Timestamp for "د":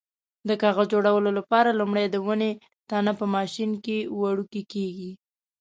0.47-0.49, 2.09-2.15